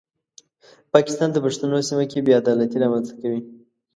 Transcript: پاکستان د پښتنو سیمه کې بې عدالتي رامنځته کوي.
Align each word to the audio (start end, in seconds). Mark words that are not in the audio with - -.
پاکستان 0.93 1.29
د 1.33 1.37
پښتنو 1.45 1.77
سیمه 1.89 2.05
کې 2.11 2.19
بې 2.25 2.33
عدالتي 2.41 2.77
رامنځته 2.83 3.13
کوي. 3.21 3.41